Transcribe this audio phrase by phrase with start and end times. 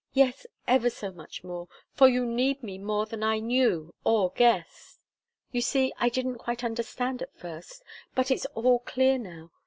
[0.15, 4.97] Yes, ever so much more, for you need me more than I knew or guessed.
[5.51, 7.83] You see, I didn't quite understand at first,
[8.15, 9.51] but it's all clear now.